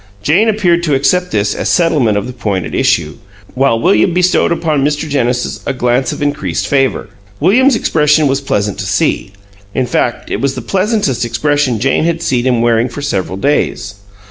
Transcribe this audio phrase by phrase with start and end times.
[0.23, 3.17] Jane appeared to accept this as settlement of the point at issue,
[3.53, 5.07] while William bestowed upon Mr.
[5.07, 7.09] Genesis a glance of increased favor.
[7.39, 9.31] William's expression was pleasant to see;
[9.75, 13.93] in fact, it was the pleasantest expression Jane had seen him wearing for several days.